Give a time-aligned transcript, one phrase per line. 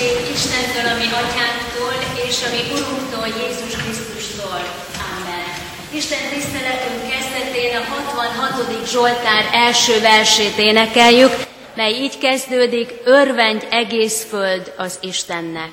[0.00, 1.94] dicsőség Istentől, ami atyánktól,
[2.28, 4.60] és ami Urunktól, Jézus Krisztustól.
[5.14, 5.48] Amen.
[5.92, 7.84] Isten tiszteletünk kezdetén a
[8.14, 8.88] 66.
[8.88, 11.32] Zsoltár első versét énekeljük,
[11.74, 15.72] mely így kezdődik, örvendj egész föld az Istennek.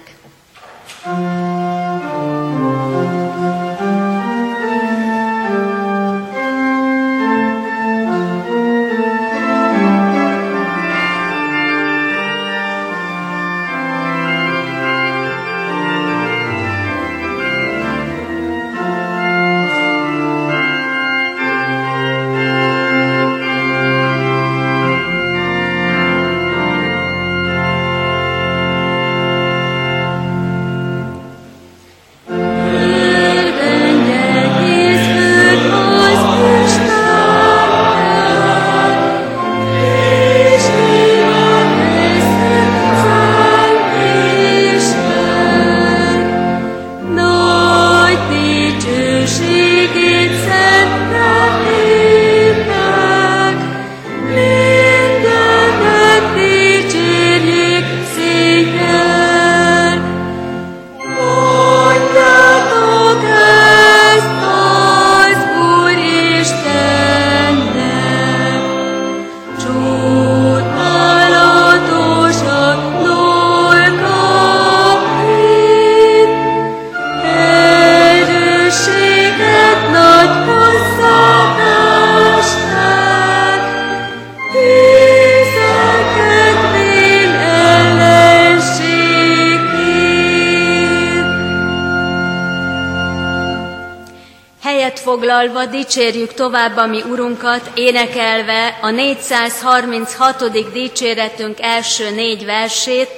[94.99, 100.71] Foglalva dicsérjük tovább a mi Urunkat, énekelve a 436.
[100.71, 103.09] dicséretünk első négy versét.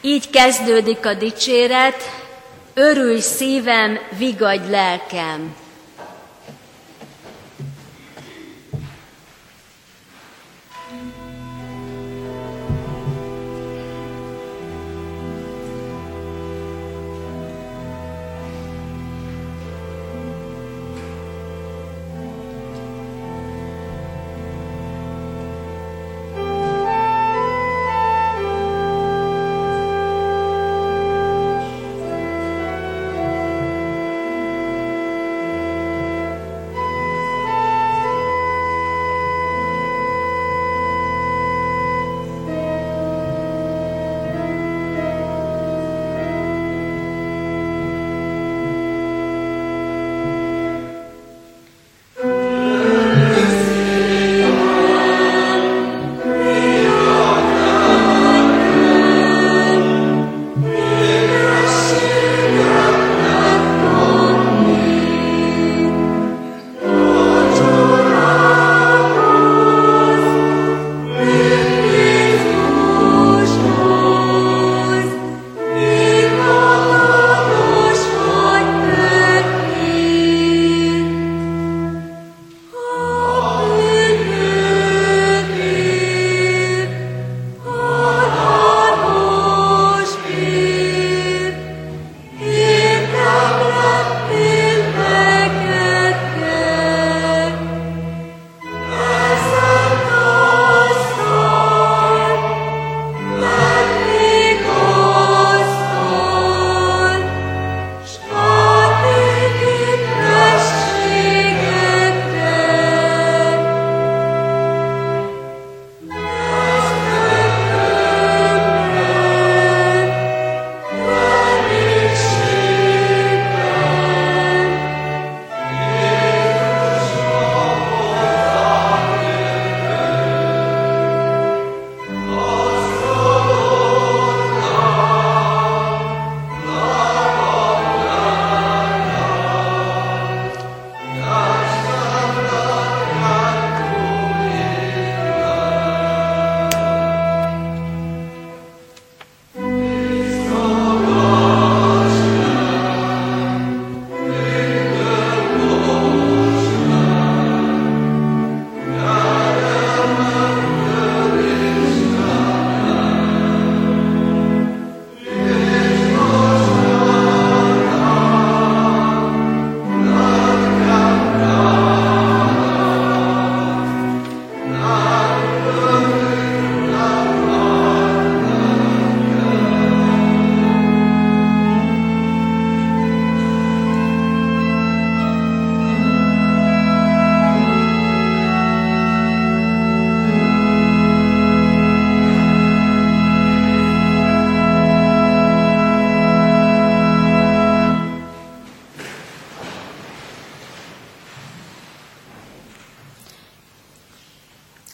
[0.00, 2.10] Így kezdődik a dicséret,
[2.74, 5.54] örülj szívem, vigadj lelkem.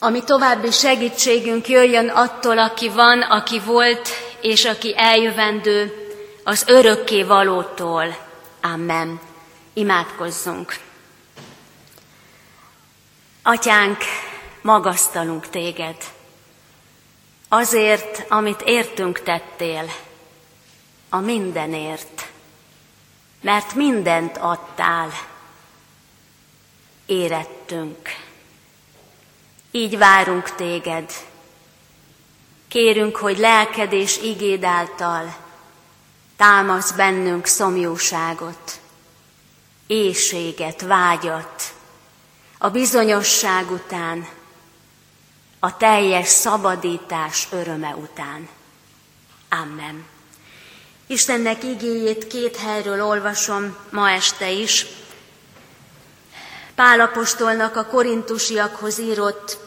[0.07, 4.09] Ami további segítségünk jöjjön attól, aki van, aki volt,
[4.41, 5.93] és aki eljövendő,
[6.45, 8.17] az örökké valótól.
[8.63, 9.21] Amen.
[9.73, 10.77] Imádkozzunk.
[13.43, 13.99] Atyánk,
[14.63, 15.97] magasztalunk téged.
[17.49, 19.85] Azért, amit értünk tettél,
[21.09, 22.29] a mindenért,
[23.41, 25.11] mert mindent adtál,
[27.07, 28.26] érettünk.
[29.71, 31.13] Így várunk téged.
[32.69, 35.45] Kérünk, hogy lelked és igéd által
[36.37, 38.81] támasz bennünk szomjúságot,
[39.87, 41.75] éjséget, vágyat,
[42.59, 44.29] a bizonyosság után,
[45.59, 48.49] a teljes szabadítás öröme után.
[49.49, 50.07] Amen.
[51.07, 54.87] Istennek igéjét két helyről olvasom ma este is.
[56.77, 59.59] Pálapostolnak a korintusiakhoz írott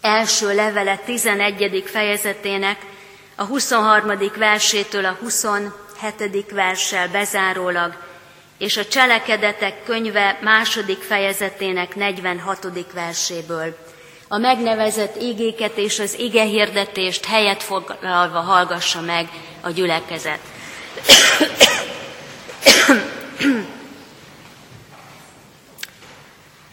[0.00, 1.82] első levele 11.
[1.86, 2.78] fejezetének
[3.36, 4.12] a 23.
[4.36, 6.50] versétől a 27.
[6.50, 7.94] verssel bezárólag,
[8.58, 12.68] és a cselekedetek könyve második fejezetének 46.
[12.94, 13.76] verséből.
[14.28, 19.28] A megnevezett igéket és az ige hirdetést helyet foglalva hallgassa meg
[19.60, 20.40] a gyülekezet.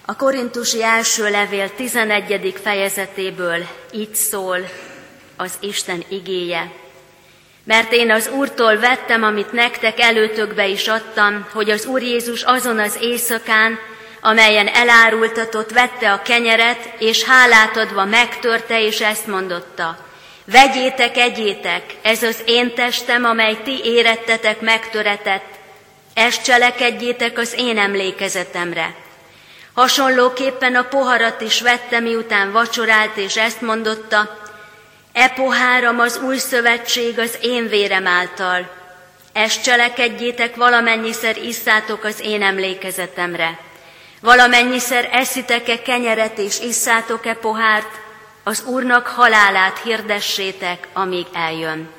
[0.07, 2.55] A korintusi első levél 11.
[2.63, 4.57] fejezetéből így szól
[5.37, 6.71] az Isten igéje.
[7.63, 12.79] Mert én az Úrtól vettem, amit nektek előtökbe is adtam, hogy az Úr Jézus azon
[12.79, 13.79] az éjszakán,
[14.21, 19.97] amelyen elárultatott, vette a kenyeret, és hálát adva megtörte, és ezt mondotta.
[20.45, 25.53] Vegyétek, egyétek, ez az én testem, amely ti érettetek megtöretett,
[26.13, 29.03] ezt cselekedjétek az én emlékezetemre.
[29.75, 34.37] Hasonlóképpen a poharat is vette, miután vacsorált, és ezt mondotta,
[35.13, 38.69] e poháram az új szövetség az én vérem által.
[39.33, 43.59] Ezt cselekedjétek, valamennyiszer isszátok az én emlékezetemre.
[44.21, 47.91] Valamennyiszer eszitek-e kenyeret és isszátok-e pohárt,
[48.43, 51.89] az Úrnak halálát hirdessétek, amíg eljön.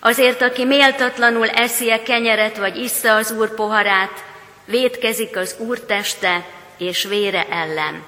[0.00, 4.24] Azért, aki méltatlanul eszi-e kenyeret vagy issza az Úr poharát,
[4.64, 6.44] vétkezik az Úr teste
[6.78, 8.02] és vére ellen.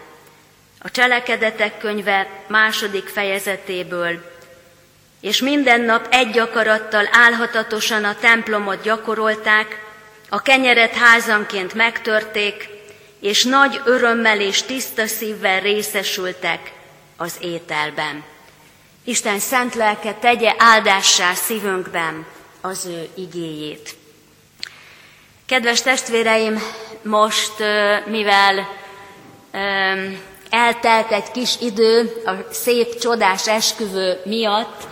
[0.78, 4.36] A cselekedetek könyve második fejezetéből,
[5.20, 9.86] és minden nap egy akarattal álhatatosan a templomot gyakorolták,
[10.28, 12.68] a kenyeret házanként megtörték,
[13.20, 16.72] és nagy örömmel és tiszta szívvel részesültek
[17.16, 18.24] az ételben.
[19.04, 22.26] Isten szent lelke tegye áldássá szívünkben
[22.60, 23.96] az ő igéjét.
[25.46, 26.62] Kedves testvéreim,
[27.02, 27.52] most,
[28.06, 28.68] mivel
[30.50, 34.86] eltelt egy kis idő a szép, csodás esküvő miatt,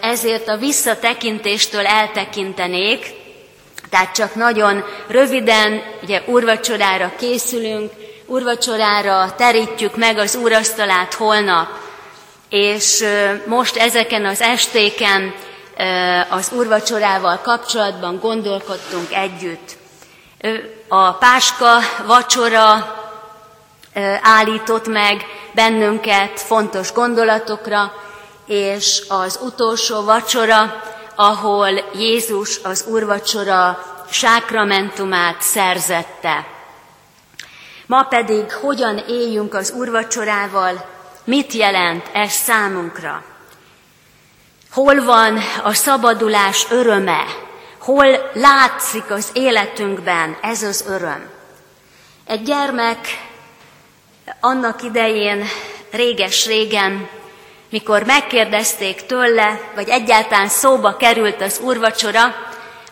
[0.00, 3.06] ezért a visszatekintéstől eltekintenék,
[3.90, 7.92] tehát csak nagyon röviden, ugye urvacsorára készülünk,
[8.26, 11.68] urvacsorára terítjük meg az úrasztalát holnap,
[12.48, 13.04] és
[13.46, 15.34] most ezeken az estéken
[16.30, 19.76] az urvacsorával kapcsolatban gondolkodtunk együtt.
[20.88, 22.94] A páska vacsora
[24.22, 25.24] állított meg
[25.54, 27.92] bennünket fontos gondolatokra,
[28.46, 30.82] és az utolsó vacsora,
[31.14, 33.78] ahol Jézus az urvacsora
[34.10, 36.46] sákramentumát szerzette.
[37.86, 40.84] Ma pedig hogyan éljünk az urvacsorával,
[41.24, 43.22] mit jelent ez számunkra?
[44.72, 47.24] Hol van a szabadulás öröme?
[47.86, 51.30] Hol látszik az életünkben ez az öröm?
[52.26, 52.98] Egy gyermek
[54.40, 55.44] annak idején,
[55.90, 57.08] réges-régen,
[57.70, 62.34] mikor megkérdezték tőle, vagy egyáltalán szóba került az úrvacsora,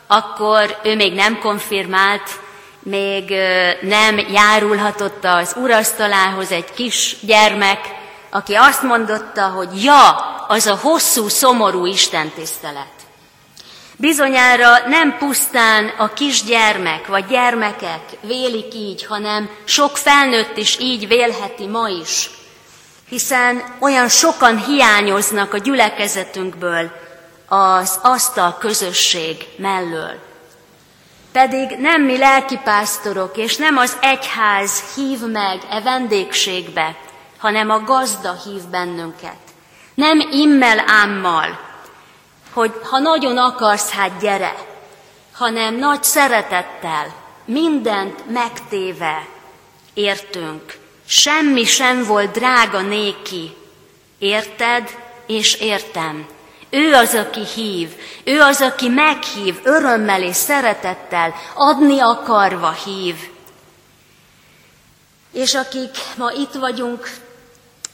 [0.07, 2.31] akkor ő még nem konfirmált,
[2.79, 3.35] még
[3.81, 7.81] nem járulhatott az urasztalához egy kis gyermek,
[8.31, 10.11] aki azt mondotta, hogy ja,
[10.49, 13.04] az a hosszú, szomorú istentisztelet.
[13.97, 21.67] Bizonyára nem pusztán a kisgyermek vagy gyermekek vélik így, hanem sok felnőtt is így vélheti
[21.67, 22.31] ma is,
[23.09, 26.91] hiszen olyan sokan hiányoznak a gyülekezetünkből
[27.49, 30.23] az asztal közösség mellől.
[31.33, 36.97] Pedig nem mi lelkipásztorok, és nem az egyház hív meg e vendégségbe,
[37.39, 39.37] hanem a gazda hív bennünket.
[39.95, 41.59] Nem immel ámmal,
[42.55, 44.55] hogy ha nagyon akarsz, hát gyere,
[45.33, 49.27] hanem nagy szeretettel, mindent megtéve
[49.95, 53.57] értünk, Semmi sem volt drága néki,
[54.19, 54.97] érted
[55.27, 56.27] és értem.
[56.71, 57.89] Ő az, aki hív,
[58.25, 63.17] ő az, aki meghív, örömmel és szeretettel, adni akarva hív.
[65.33, 67.11] És akik ma itt vagyunk,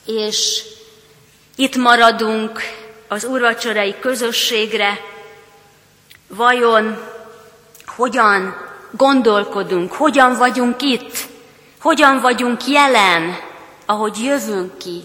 [0.07, 0.63] és
[1.57, 2.61] itt maradunk
[3.13, 5.01] az urvacsorai közösségre,
[6.29, 6.99] vajon
[7.87, 8.57] hogyan
[8.91, 11.17] gondolkodunk, hogyan vagyunk itt,
[11.81, 13.39] hogyan vagyunk jelen,
[13.87, 15.03] ahogy jövünk ki,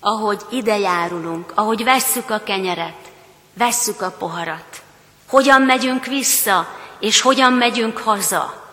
[0.00, 3.10] ahogy idejárulunk, ahogy vesszük a kenyeret,
[3.54, 4.82] vesszük a poharat,
[5.28, 6.68] hogyan megyünk vissza,
[7.00, 8.66] és hogyan megyünk haza.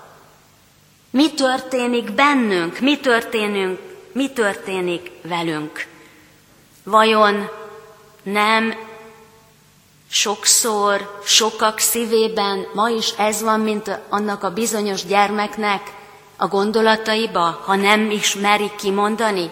[1.10, 3.80] Mi történik bennünk, mi történünk,
[4.12, 5.88] mi történik velünk.
[6.84, 7.50] Vajon
[8.26, 8.76] nem
[10.10, 15.94] sokszor, sokak szívében ma is ez van, mint annak a bizonyos gyermeknek
[16.38, 19.52] a gondolataiba, ha nem is merik kimondani?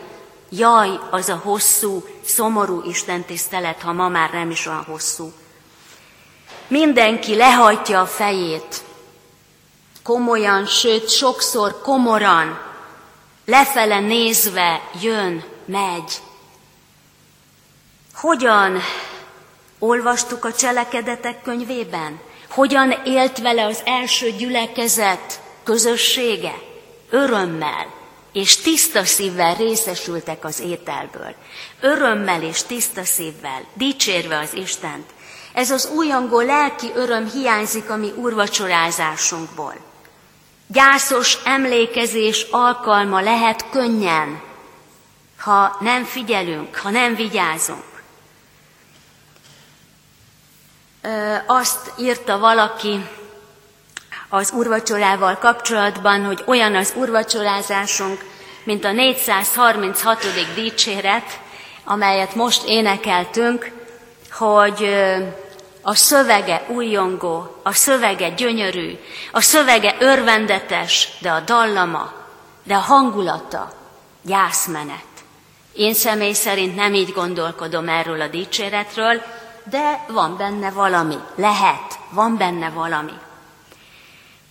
[0.49, 5.31] Jaj, az a hosszú, szomorú Isten tisztelet, ha ma már nem is olyan hosszú.
[6.67, 8.83] Mindenki lehajtja a fejét,
[10.03, 12.59] komolyan, sőt sokszor komoran,
[13.45, 16.21] lefele nézve jön, megy.
[18.15, 18.79] Hogyan
[19.79, 22.20] olvastuk a cselekedetek könyvében?
[22.50, 26.53] Hogyan élt vele az első gyülekezet közössége?
[27.10, 27.93] Örömmel
[28.34, 31.36] és tiszta szívvel részesültek az ételből.
[31.79, 35.10] Örömmel és tiszta szívvel, dicsérve az Istent.
[35.53, 39.75] Ez az újangó lelki öröm hiányzik a mi urvacsorázásunkból.
[40.67, 44.41] Gyászos emlékezés alkalma lehet könnyen,
[45.39, 47.92] ha nem figyelünk, ha nem vigyázunk.
[51.45, 53.10] Azt írta valaki
[54.29, 58.25] az urvacsorával kapcsolatban, hogy olyan az urvacsorázásunk,
[58.63, 60.25] mint a 436.
[60.55, 61.39] dicséret,
[61.83, 63.72] amelyet most énekeltünk,
[64.31, 64.93] hogy
[65.81, 69.00] a szövege újongó, a szövege gyönyörű,
[69.31, 72.13] a szövege örvendetes, de a dallama,
[72.63, 73.74] de a hangulata
[74.22, 75.05] gyászmenet.
[75.74, 79.22] Én személy szerint nem így gondolkodom erről a dicséretről,
[79.63, 83.13] de van benne valami, lehet, van benne valami.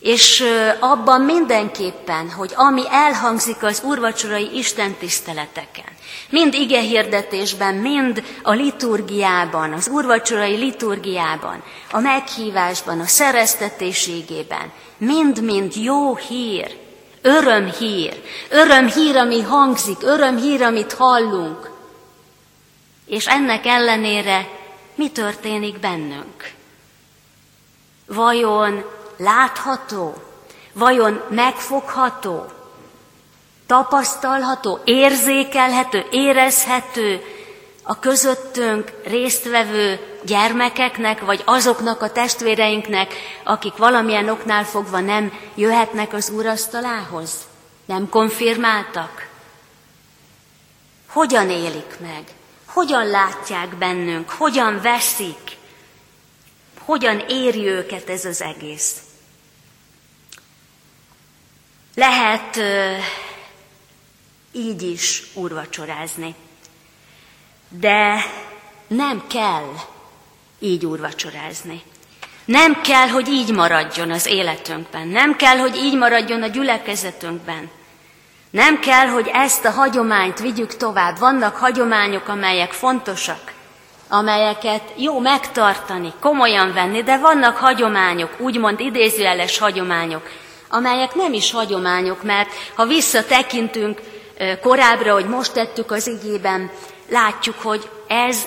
[0.01, 0.45] És
[0.81, 5.85] abban mindenképpen, hogy ami elhangzik az urvacsorai istentiszteleteken,
[6.31, 16.17] mind ige hirdetésben, mind a liturgiában, az urvacsorai liturgiában, a meghívásban, a szereztetéségében, mind-mind jó
[16.17, 16.77] hír,
[17.23, 21.71] örömhír, örömhír, ami hangzik, örömhír, amit hallunk.
[23.07, 24.49] És ennek ellenére
[24.95, 26.53] mi történik bennünk?
[28.07, 28.85] Vajon
[29.17, 30.15] látható?
[30.73, 32.47] Vajon megfogható?
[33.67, 37.21] Tapasztalható, érzékelhető, érezhető
[37.83, 46.31] a közöttünk résztvevő gyermekeknek, vagy azoknak a testvéreinknek, akik valamilyen oknál fogva nem jöhetnek az
[46.31, 47.31] úrasztalához?
[47.85, 49.29] Nem konfirmáltak?
[51.09, 52.25] Hogyan élik meg?
[52.73, 54.31] Hogyan látják bennünk?
[54.31, 55.57] Hogyan veszik?
[56.79, 58.97] Hogyan éri őket ez az egész?
[61.95, 62.59] Lehet
[64.53, 66.35] így is úrvacsorázni,
[67.69, 68.25] de
[68.87, 69.75] nem kell
[70.59, 71.83] így úrvacsorázni.
[72.45, 75.09] Nem kell, hogy így maradjon az életünkben.
[75.09, 77.71] Nem kell, hogy így maradjon a gyülekezetünkben.
[78.53, 81.19] Nem kell, hogy ezt a hagyományt vigyük tovább.
[81.19, 83.53] Vannak hagyományok, amelyek fontosak,
[84.09, 90.23] amelyeket jó megtartani, komolyan venni, de vannak hagyományok, úgymond idézőjeles hagyományok,
[90.69, 94.01] amelyek nem is hagyományok, mert ha visszatekintünk
[94.61, 96.71] korábbra, hogy most tettük az igében,
[97.09, 98.47] látjuk, hogy ez,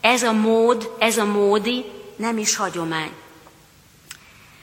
[0.00, 1.84] ez a mód, ez a módi
[2.16, 3.12] nem is hagyomány.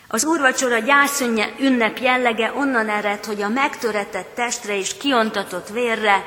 [0.07, 6.23] Az úrvacsora gyászönye ünnep jellege onnan ered, hogy a megtöretett testre és kiontatott vérre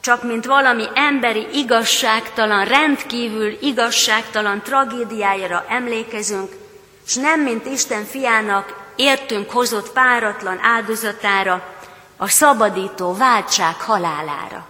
[0.00, 6.52] csak mint valami emberi igazságtalan, rendkívül igazságtalan tragédiájára emlékezünk,
[7.06, 11.76] és nem mint Isten fiának értünk hozott páratlan áldozatára,
[12.16, 14.66] a szabadító váltság halálára.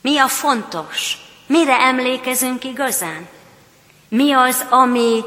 [0.00, 1.16] Mi a fontos?
[1.46, 3.28] Mire emlékezünk igazán?
[4.08, 5.24] Mi az, ami,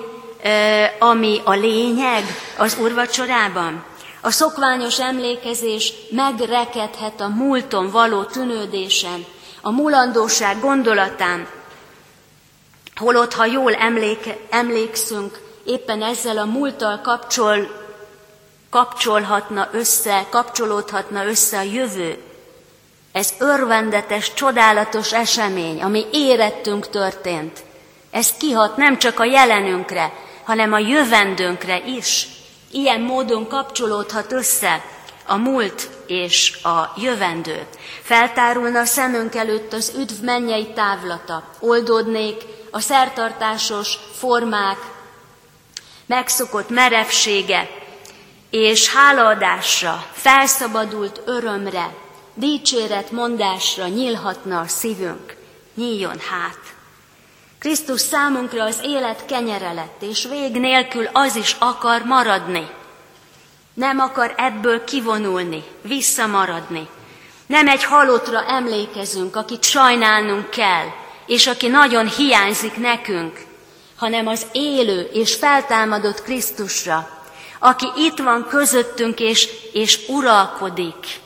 [0.99, 2.23] ami a lényeg
[2.57, 3.83] az urvacsorában?
[4.21, 9.25] A szokványos emlékezés megrekedhet a múlton való tűnődésen,
[9.61, 11.47] a mulandóság gondolatán,
[12.95, 17.85] holott, ha jól emléke, emlékszünk, éppen ezzel a múlttal kapcsol,
[18.69, 22.17] kapcsolhatna össze, kapcsolódhatna össze a jövő.
[23.11, 27.63] Ez örvendetes, csodálatos esemény, ami érettünk történt.
[28.11, 30.13] Ez kihat nem csak a jelenünkre,
[30.47, 32.27] hanem a jövendőnkre is.
[32.71, 34.83] Ilyen módon kapcsolódhat össze
[35.25, 37.65] a múlt és a jövendő.
[38.01, 44.77] Feltárulna a szemünk előtt az üdv mennyei távlata, oldódnék a szertartásos formák,
[46.05, 47.69] megszokott merevsége,
[48.49, 51.93] és hálaadásra, felszabadult örömre,
[52.33, 55.35] dicséret mondásra nyílhatna a szívünk,
[55.75, 56.76] nyíljon hát.
[57.59, 62.67] Krisztus számunkra az élet kenyere lett, és vég nélkül az is akar maradni.
[63.73, 66.87] Nem akar ebből kivonulni, visszamaradni.
[67.45, 70.85] Nem egy halottra emlékezünk, akit sajnálnunk kell,
[71.25, 73.45] és aki nagyon hiányzik nekünk,
[73.95, 77.09] hanem az élő és feltámadott Krisztusra,
[77.59, 81.19] aki itt van közöttünk és, és uralkodik,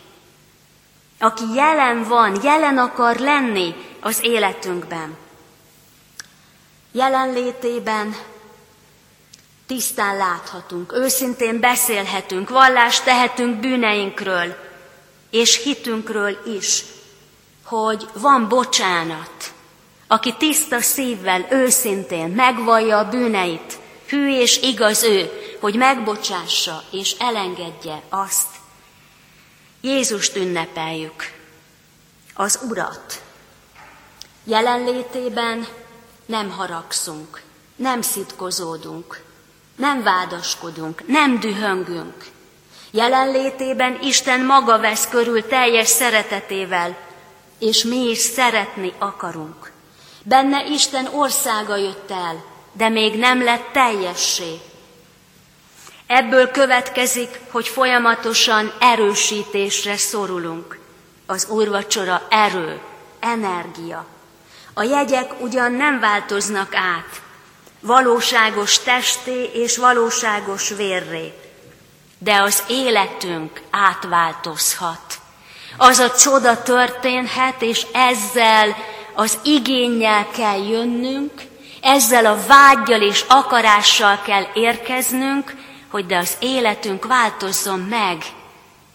[1.19, 5.20] aki jelen van, jelen akar lenni az életünkben.
[6.91, 8.15] Jelenlétében
[9.67, 14.55] tisztán láthatunk, őszintén beszélhetünk, vallást tehetünk bűneinkről,
[15.29, 16.83] és hitünkről is,
[17.63, 19.53] hogy van bocsánat,
[20.07, 28.01] aki tiszta szívvel, őszintén megvallja a bűneit, hű és igaz ő, hogy megbocsássa és elengedje
[28.09, 28.47] azt.
[29.81, 31.33] Jézust ünnepeljük,
[32.33, 33.21] az Urat.
[34.43, 35.67] Jelenlétében
[36.25, 37.41] nem haragszunk,
[37.75, 39.23] nem szitkozódunk,
[39.75, 42.25] nem vádaskodunk, nem dühöngünk.
[42.91, 46.97] Jelenlétében Isten maga vesz körül teljes szeretetével,
[47.59, 49.71] és mi is szeretni akarunk.
[50.23, 52.43] Benne Isten országa jött el,
[52.73, 54.61] de még nem lett teljessé.
[56.07, 60.79] Ebből következik, hogy folyamatosan erősítésre szorulunk.
[61.25, 62.81] Az úrvacsora erő,
[63.19, 64.05] energia.
[64.73, 67.21] A jegyek ugyan nem változnak át,
[67.79, 71.33] valóságos testé és valóságos vérré,
[72.17, 75.19] de az életünk átváltozhat.
[75.77, 78.75] Az a csoda történhet, és ezzel
[79.13, 81.31] az igényel kell jönnünk,
[81.81, 85.55] ezzel a vágyjal és akarással kell érkeznünk,
[85.89, 88.17] hogy de az életünk változzon meg,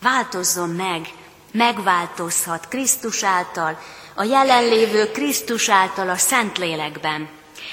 [0.03, 1.09] változzon meg,
[1.53, 3.79] megváltozhat Krisztus által,
[4.18, 7.29] a jelenlévő Krisztus által a Szentlélekben.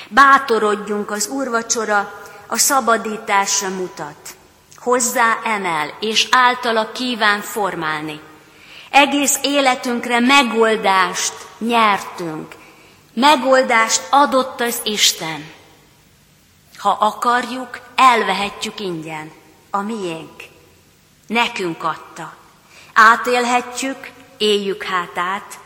[0.07, 4.35] Bátorodjunk az úrvacsora, a szabadításra mutat.
[4.75, 8.19] Hozzá emel, és általa kíván formálni.
[8.89, 12.55] Egész életünkre megoldást nyertünk.
[13.13, 15.51] Megoldást adott az Isten.
[16.77, 19.31] Ha akarjuk, elvehetjük ingyen.
[19.69, 20.43] A miénk.
[21.27, 22.33] Nekünk adta.
[22.93, 25.59] Átélhetjük, éljük hát át,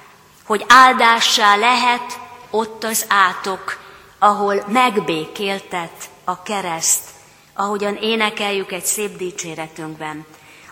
[0.47, 3.79] hogy áldássá lehet ott az átok,
[4.19, 7.09] ahol megbékéltet a kereszt,
[7.53, 10.25] ahogyan énekeljük egy szép dicséretünkben.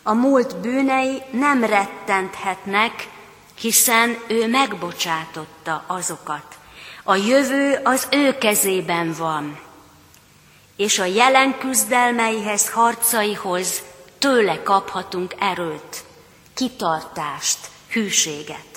[0.03, 3.07] A múlt bűnei nem rettenthetnek,
[3.59, 6.57] hiszen ő megbocsátotta azokat.
[7.03, 9.59] A jövő az ő kezében van,
[10.75, 13.81] és a jelen küzdelmeihez, harcaihoz
[14.19, 16.03] tőle kaphatunk erőt,
[16.53, 17.59] kitartást,
[17.89, 18.74] hűséget.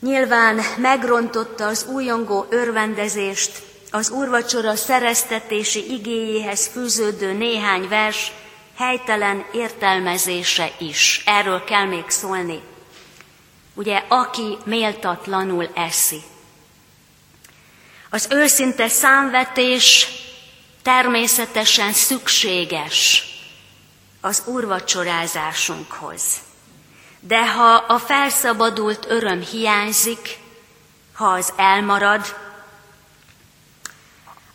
[0.00, 8.32] Nyilván megrontotta az újongó örvendezést, az úrvacsora szereztetési igéjéhez fűződő néhány vers
[8.76, 11.22] helytelen értelmezése is.
[11.26, 12.60] Erről kell még szólni.
[13.74, 16.20] Ugye, aki méltatlanul eszi.
[18.10, 20.08] Az őszinte számvetés
[20.82, 23.24] természetesen szükséges
[24.20, 26.22] az úrvacsorázásunkhoz.
[27.20, 30.38] De ha a felszabadult öröm hiányzik,
[31.14, 32.36] ha az elmarad,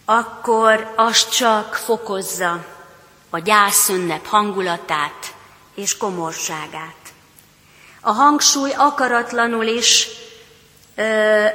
[0.05, 2.65] akkor az csak fokozza
[3.29, 5.33] a gyászünnep hangulatát
[5.75, 7.13] és komorságát.
[8.01, 10.07] A hangsúly akaratlanul is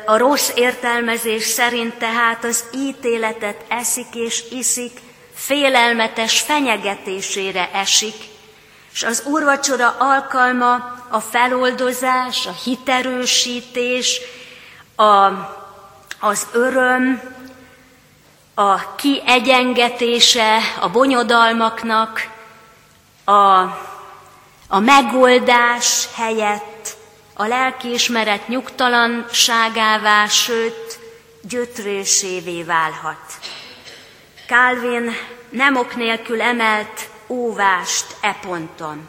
[0.06, 5.00] a rossz értelmezés szerint tehát az ítéletet eszik és iszik,
[5.34, 8.14] félelmetes fenyegetésére esik,
[8.98, 10.74] és az úrvacsora alkalma
[11.08, 14.20] a feloldozás, a hiterősítés,
[14.96, 15.30] a,
[16.20, 17.22] az öröm,
[18.54, 22.28] a kiegyengetése a bonyodalmaknak,
[23.24, 23.60] a,
[24.68, 26.96] a megoldás helyett
[27.34, 30.98] a lelkiismeret nyugtalanságává, sőt,
[31.42, 33.38] gyötrésévé válhat.
[34.46, 35.16] Calvin
[35.50, 39.08] nem ok nélkül emelt óvást e ponton.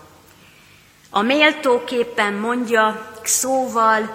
[1.10, 4.10] A méltóképpen mondja szóval,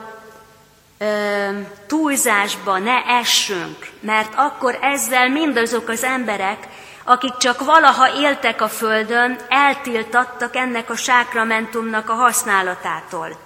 [0.99, 1.49] ö,
[1.87, 6.69] túlzásba ne essünk, mert akkor ezzel mindazok az emberek,
[7.05, 13.37] akik csak valaha éltek a földön, eltiltattak ennek a sákramentumnak a használatától.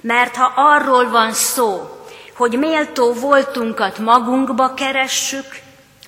[0.00, 2.00] Mert ha arról van szó,
[2.36, 5.46] hogy méltó voltunkat magunkba keressük,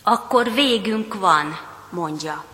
[0.02, 1.58] akkor végünk van,
[1.90, 2.44] mondja.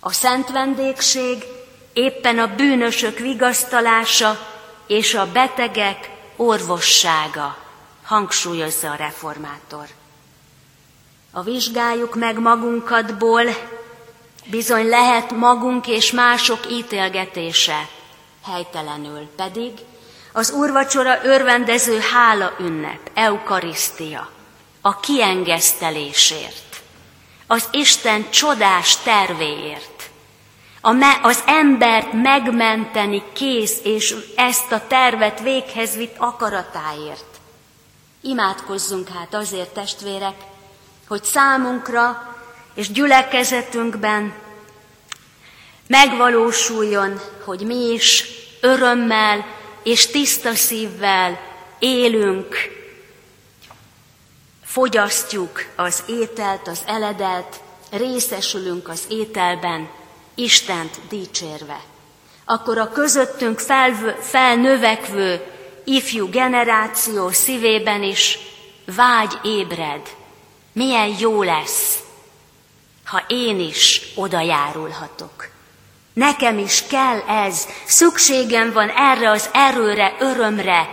[0.00, 1.44] A szent vendégség
[1.92, 4.38] éppen a bűnösök vigasztalása
[4.86, 7.56] és a betegek orvossága,
[8.04, 9.86] hangsúlyozza a reformátor.
[11.30, 13.42] A vizsgáljuk meg magunkatból.
[14.44, 17.88] Bizony lehet magunk és mások ítélgetése.
[18.44, 19.72] Helytelenül, pedig
[20.32, 24.30] az úrvacsora örvendező hála ünnep, eukarisztia,
[24.80, 26.67] a kiengesztelésért,
[27.50, 30.10] az Isten csodás tervéért,
[30.80, 37.24] a me, az embert megmenteni kész és ezt a tervet véghez vitt akaratáért.
[38.20, 40.34] Imádkozzunk hát azért, testvérek,
[41.08, 42.36] hogy számunkra
[42.74, 44.32] és gyülekezetünkben
[45.86, 48.24] megvalósuljon, hogy mi is
[48.60, 49.46] örömmel
[49.82, 51.40] és tiszta szívvel
[51.78, 52.77] élünk,
[54.78, 57.60] fogyasztjuk az ételt, az eledelt,
[57.90, 59.88] részesülünk az ételben,
[60.34, 61.80] Istent dicsérve.
[62.44, 65.40] Akkor a közöttünk felvő, felnövekvő
[65.84, 68.38] ifjú generáció szívében is
[68.96, 70.00] vágy ébred.
[70.72, 71.98] Milyen jó lesz,
[73.04, 75.48] ha én is oda járulhatok.
[76.12, 80.88] Nekem is kell ez, szükségem van erre az erőre, örömre,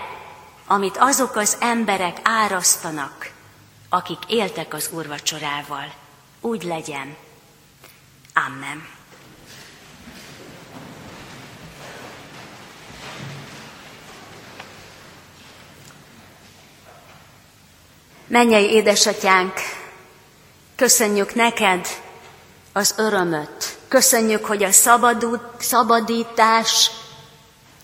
[0.68, 3.34] amit azok az emberek árasztanak,
[3.96, 5.94] akik éltek az úrvacsorával.
[6.42, 7.16] Úgy legyen.
[8.34, 8.88] Amen.
[18.28, 19.54] Mennyei édesatyánk,
[20.76, 21.88] köszönjük neked
[22.74, 23.78] az örömöt.
[23.88, 26.92] Köszönjük, hogy a szabadút, szabadítás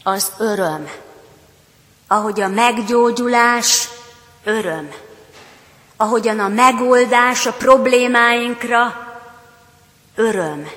[0.03, 0.89] az öröm.
[2.07, 3.89] Ahogy a meggyógyulás
[4.43, 5.10] öröm.
[6.01, 8.93] Ahogyan a megoldás a problémáinkra
[10.15, 10.69] öröm.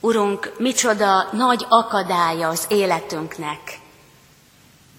[0.00, 3.80] Urunk, micsoda nagy akadálya az életünknek.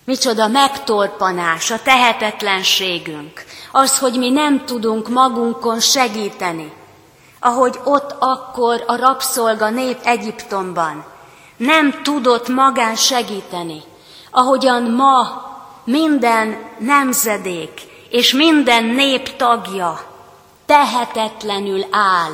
[0.03, 6.73] Micsoda megtorpanás, a tehetetlenségünk, az, hogy mi nem tudunk magunkon segíteni,
[7.39, 11.05] ahogy ott akkor a rabszolga nép Egyiptomban
[11.57, 13.83] nem tudott magán segíteni,
[14.31, 15.47] ahogyan ma
[15.83, 20.07] minden nemzedék és minden nép tagja
[20.65, 22.31] tehetetlenül áll,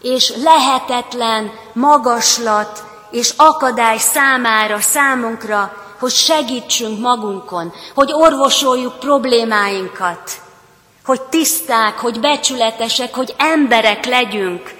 [0.00, 10.30] és lehetetlen magaslat és akadály számára, számunkra, hogy segítsünk magunkon, hogy orvosoljuk problémáinkat,
[11.04, 14.74] hogy tiszták, hogy becsületesek, hogy emberek legyünk,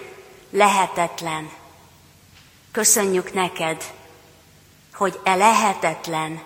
[0.50, 1.50] lehetetlen.
[2.72, 3.82] Köszönjük neked,
[4.94, 6.42] hogy e lehetetlen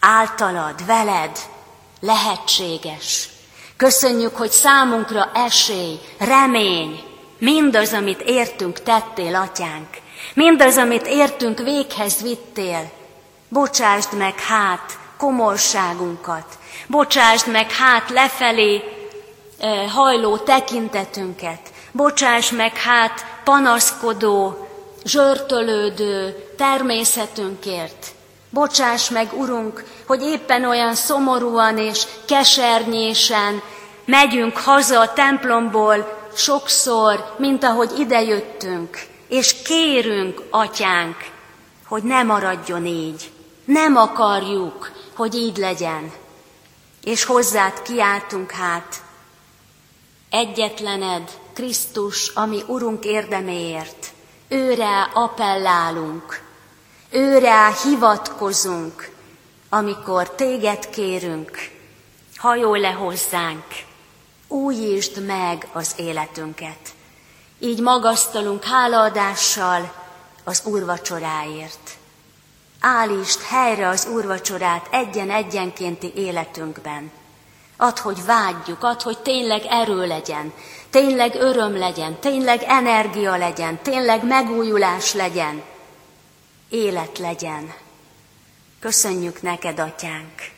[0.00, 1.38] általad, veled
[2.06, 3.28] lehetséges.
[3.76, 7.00] Köszönjük, hogy számunkra esély, remény,
[7.38, 9.88] mindaz, amit értünk, tettél, atyánk.
[10.34, 12.90] Mindaz, amit értünk, véghez vittél.
[13.48, 18.82] Bocsásd meg hát komorságunkat, Bocsásd meg hát lefelé
[19.58, 21.60] eh, hajló tekintetünket.
[21.92, 24.68] Bocsáss meg hát panaszkodó,
[25.04, 28.14] zsörtölődő természetünkért.
[28.56, 33.62] Bocsáss meg, Urunk, hogy éppen olyan szomorúan és kesernyésen
[34.04, 41.16] megyünk haza a templomból sokszor, mint ahogy idejöttünk, és kérünk, Atyánk,
[41.86, 43.30] hogy ne maradjon így.
[43.64, 46.12] Nem akarjuk, hogy így legyen.
[47.04, 48.94] És hozzád kiáltunk hát,
[50.30, 54.12] egyetlened, Krisztus, ami Urunk érdeméért,
[54.48, 56.45] őre appellálunk,
[57.16, 59.10] őre hivatkozunk,
[59.68, 61.70] amikor téged kérünk,
[62.36, 63.64] hajolj le hozzánk,
[64.48, 66.78] újítsd meg az életünket.
[67.58, 69.92] Így magasztalunk hálaadással
[70.44, 71.96] az úrvacsoráért
[72.80, 77.10] állítsd helyre az úrvacsorát egyen-egyenkénti életünkben.
[77.76, 80.52] Add, hogy vágyjuk, add, hogy tényleg erő legyen,
[80.90, 85.62] tényleg öröm legyen, tényleg energia legyen, tényleg megújulás legyen,
[86.68, 87.74] élet legyen.
[88.78, 90.50] Köszönjük neked, atyánk,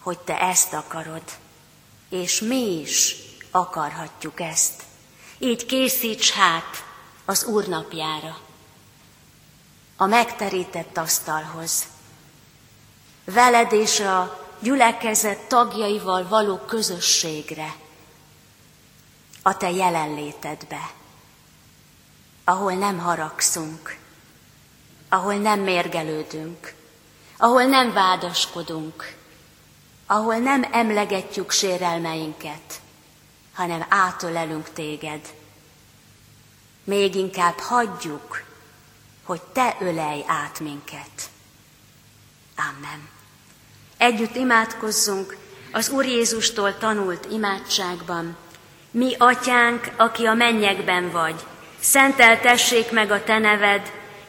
[0.00, 1.22] hogy te ezt akarod,
[2.08, 3.16] és mi is
[3.50, 4.82] akarhatjuk ezt.
[5.38, 6.84] Így készíts hát
[7.24, 8.38] az Úr napjára
[10.00, 11.86] a megterített asztalhoz.
[13.24, 17.74] Veled és a gyülekezet tagjaival való közösségre,
[19.42, 20.90] a te jelenlétedbe,
[22.44, 23.98] ahol nem haragszunk,
[25.10, 26.74] ahol nem mérgelődünk,
[27.36, 29.14] ahol nem vádaskodunk,
[30.06, 32.80] ahol nem emlegetjük sérelmeinket,
[33.54, 35.20] hanem átölelünk téged.
[36.84, 38.42] Még inkább hagyjuk,
[39.24, 41.30] hogy te ölelj át minket.
[42.56, 43.08] Amen.
[43.96, 45.36] Együtt imádkozzunk
[45.72, 48.36] az Úr Jézustól tanult imádságban.
[48.90, 51.40] Mi, atyánk, aki a mennyekben vagy,
[51.80, 53.92] szenteltessék meg a te neved,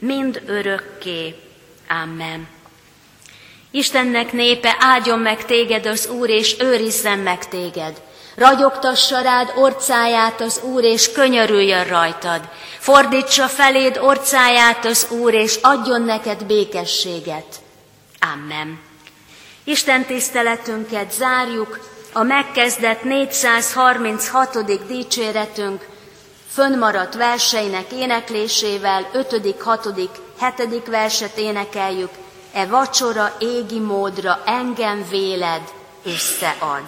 [0.00, 1.34] mind örökké.
[1.88, 2.48] Amen.
[3.70, 8.02] Istennek népe, áldjon meg téged az Úr, és őrizzen meg téged.
[8.36, 12.48] Ragyogtassa rád orcáját az Úr, és könyörüljön rajtad.
[12.78, 17.60] Fordítsa feléd orcáját az Úr, és adjon neked békességet.
[18.34, 18.80] Amen.
[19.64, 21.78] Isten tiszteletünket zárjuk,
[22.12, 24.86] a megkezdett 436.
[24.86, 25.89] dicséretünk
[26.50, 29.88] fönnmaradt verseinek éneklésével 5., 6.,
[30.56, 30.86] 7.
[30.86, 32.10] verset énekeljük,
[32.52, 35.62] e vacsora égi módra engem véled
[36.04, 36.84] összead.